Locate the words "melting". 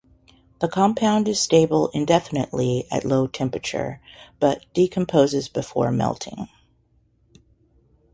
5.91-6.49